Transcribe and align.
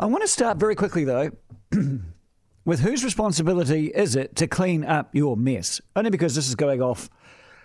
I 0.00 0.06
want 0.06 0.22
to 0.22 0.28
start 0.28 0.58
very 0.58 0.76
quickly, 0.76 1.02
though, 1.02 1.32
with 2.64 2.78
whose 2.80 3.02
responsibility 3.02 3.86
is 3.88 4.14
it 4.14 4.36
to 4.36 4.46
clean 4.46 4.84
up 4.84 5.12
your 5.12 5.36
mess? 5.36 5.80
Only 5.96 6.10
because 6.10 6.36
this 6.36 6.48
is 6.48 6.54
going 6.54 6.80
off 6.80 7.10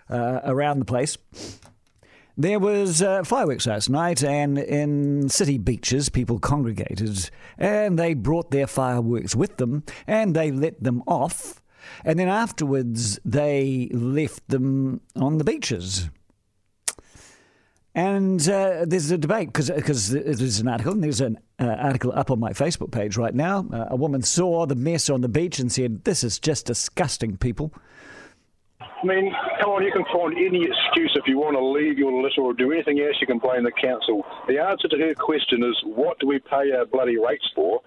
uh, 0.09 0.39
around 0.43 0.79
the 0.79 0.85
place. 0.85 1.15
There 2.35 2.57
was 2.57 3.03
uh, 3.03 3.23
fireworks 3.23 3.67
last 3.67 3.87
night, 3.91 4.23
and 4.23 4.57
in 4.57 5.29
city 5.29 5.59
beaches, 5.59 6.09
people 6.09 6.39
congregated, 6.39 7.29
and 7.59 7.99
they 7.99 8.15
brought 8.15 8.49
their 8.49 8.65
fireworks 8.65 9.35
with 9.35 9.57
them, 9.57 9.83
and 10.07 10.35
they 10.35 10.49
let 10.49 10.83
them 10.83 11.03
off, 11.05 11.61
and 12.03 12.17
then 12.17 12.29
afterwards 12.29 13.19
they 13.23 13.91
left 13.93 14.47
them 14.47 15.01
on 15.15 15.37
the 15.37 15.43
beaches. 15.43 16.09
And 17.95 18.41
uh, 18.49 18.85
there's 18.87 19.11
a 19.11 19.19
debate 19.19 19.53
because 19.53 20.09
there's 20.09 20.59
an 20.59 20.67
article, 20.67 20.93
and 20.93 21.03
there's 21.03 21.21
an 21.21 21.37
uh, 21.59 21.65
article 21.65 22.11
up 22.15 22.31
on 22.31 22.39
my 22.39 22.51
Facebook 22.51 22.91
page 22.91 23.17
right 23.17 23.35
now. 23.35 23.67
Uh, 23.71 23.85
a 23.89 23.95
woman 23.95 24.23
saw 24.23 24.65
the 24.65 24.75
mess 24.75 25.11
on 25.11 25.21
the 25.21 25.29
beach 25.29 25.59
and 25.59 25.71
said, 25.71 26.03
"This 26.03 26.23
is 26.23 26.39
just 26.39 26.65
disgusting, 26.65 27.37
people." 27.37 27.71
I 28.81 29.05
mean, 29.05 29.31
come 29.61 29.69
on, 29.69 29.83
you 29.83 29.91
can 29.91 30.05
find 30.11 30.33
any 30.33 30.63
excuse 30.63 31.11
if 31.15 31.27
you 31.27 31.37
want 31.37 31.55
to 31.55 31.63
leave 31.63 31.99
your 31.99 32.23
litter 32.23 32.41
or 32.41 32.53
do 32.53 32.71
anything 32.71 32.99
else. 32.99 33.17
You 33.21 33.27
can 33.27 33.37
blame 33.37 33.63
the 33.63 33.71
council. 33.71 34.25
The 34.47 34.57
answer 34.57 34.87
to 34.87 34.97
her 34.97 35.13
question 35.13 35.61
is, 35.61 35.75
what 35.83 36.17
do 36.19 36.27
we 36.27 36.39
pay 36.39 36.71
our 36.71 36.85
bloody 36.85 37.17
rates 37.17 37.47
for? 37.53 37.81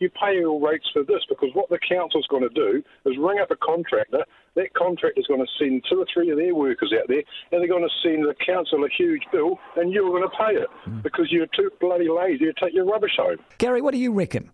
you 0.00 0.10
pay 0.10 0.34
your 0.34 0.58
rates 0.58 0.88
for 0.92 1.04
this 1.04 1.20
because 1.28 1.50
what 1.52 1.68
the 1.68 1.78
council's 1.78 2.26
going 2.28 2.42
to 2.42 2.48
do 2.48 2.82
is 3.04 3.16
ring 3.18 3.38
up 3.38 3.50
a 3.50 3.56
contractor. 3.56 4.24
That 4.56 4.74
contractor's 4.74 5.26
going 5.26 5.40
to 5.40 5.46
send 5.58 5.84
two 5.88 6.00
or 6.00 6.06
three 6.12 6.30
of 6.30 6.36
their 6.36 6.54
workers 6.54 6.92
out 6.98 7.06
there, 7.08 7.22
and 7.52 7.60
they're 7.60 7.68
going 7.68 7.88
to 7.88 7.94
send 8.02 8.24
the 8.24 8.34
council 8.44 8.84
a 8.84 8.88
huge 8.88 9.22
bill, 9.30 9.58
and 9.76 9.92
you're 9.92 10.10
going 10.10 10.22
to 10.22 10.36
pay 10.36 10.60
it 10.60 10.68
mm. 10.86 11.02
because 11.02 11.30
you're 11.30 11.46
too 11.54 11.70
bloody 11.80 12.08
lazy 12.08 12.46
to 12.46 12.52
take 12.54 12.74
your 12.74 12.84
rubbish 12.84 13.12
home. 13.16 13.38
Gary, 13.58 13.80
what 13.80 13.92
do 13.92 13.98
you 13.98 14.12
reckon? 14.12 14.50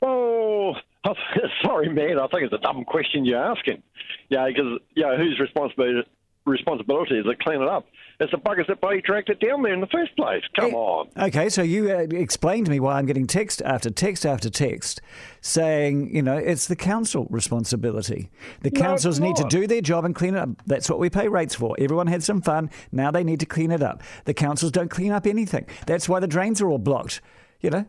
Oh, 0.00 0.74
sorry, 1.64 1.88
man. 1.88 2.18
I 2.18 2.26
think 2.28 2.44
it's 2.44 2.52
a 2.52 2.58
dumb 2.58 2.84
question 2.84 3.24
you're 3.24 3.42
asking. 3.42 3.82
Yeah, 4.28 4.46
because 4.46 4.80
yeah, 4.94 5.16
whose 5.16 5.38
responsibility 5.40 6.08
responsibility 6.46 7.22
to 7.22 7.34
clean 7.36 7.62
it 7.62 7.68
up? 7.68 7.86
It's 8.20 8.30
the 8.30 8.38
buggers 8.38 8.68
that 8.68 8.80
bloody 8.80 9.00
dragged 9.00 9.28
it 9.28 9.40
down 9.40 9.62
there 9.62 9.74
in 9.74 9.80
the 9.80 9.88
first 9.88 10.14
place. 10.16 10.42
Come 10.58 10.70
yeah. 10.70 10.76
on. 10.76 11.08
Okay, 11.16 11.48
so 11.48 11.62
you 11.62 11.90
uh, 11.90 12.06
explain 12.10 12.64
to 12.64 12.70
me 12.70 12.78
why 12.78 12.98
I'm 12.98 13.06
getting 13.06 13.26
text 13.26 13.60
after 13.62 13.90
text 13.90 14.24
after 14.24 14.48
text 14.48 15.00
saying, 15.40 16.14
you 16.14 16.22
know, 16.22 16.36
it's 16.36 16.68
the 16.68 16.76
council 16.76 17.26
responsibility. 17.30 18.30
The 18.62 18.70
no, 18.70 18.80
councils 18.80 19.18
need 19.18 19.36
to 19.36 19.44
do 19.44 19.66
their 19.66 19.80
job 19.80 20.04
and 20.04 20.14
clean 20.14 20.34
it 20.34 20.38
up. 20.38 20.50
That's 20.66 20.88
what 20.88 21.00
we 21.00 21.10
pay 21.10 21.28
rates 21.28 21.54
for. 21.54 21.74
Everyone 21.78 22.06
had 22.06 22.22
some 22.22 22.40
fun. 22.40 22.70
Now 22.92 23.10
they 23.10 23.24
need 23.24 23.40
to 23.40 23.46
clean 23.46 23.72
it 23.72 23.82
up. 23.82 24.02
The 24.24 24.34
councils 24.34 24.70
don't 24.70 24.90
clean 24.90 25.10
up 25.10 25.26
anything. 25.26 25.66
That's 25.86 26.08
why 26.08 26.20
the 26.20 26.28
drains 26.28 26.60
are 26.60 26.68
all 26.68 26.78
blocked. 26.78 27.20
You 27.60 27.70
know. 27.70 27.86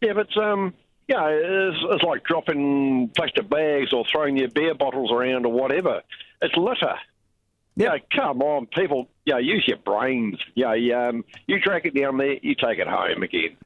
Yeah, 0.00 0.14
but 0.14 0.36
um, 0.36 0.74
yeah, 1.08 1.28
it's, 1.28 1.78
it's 1.90 2.02
like 2.02 2.24
dropping 2.24 3.10
plastic 3.16 3.48
bags 3.48 3.92
or 3.92 4.04
throwing 4.10 4.36
your 4.36 4.48
beer 4.48 4.74
bottles 4.74 5.12
around 5.12 5.46
or 5.46 5.52
whatever. 5.52 6.02
It's 6.42 6.56
litter. 6.56 6.96
Yeah, 7.76 7.96
come 8.14 8.40
on, 8.42 8.66
people. 8.66 9.08
Yeah, 9.26 9.38
use 9.38 9.64
your 9.68 9.76
brains. 9.78 10.38
Yeah, 10.54 10.72
um, 11.08 11.24
you 11.46 11.60
drag 11.60 11.84
it 11.86 11.94
down 11.94 12.16
there, 12.16 12.38
you 12.42 12.54
take 12.54 12.78
it 12.78 12.88
home 12.88 13.22
again. 13.22 13.56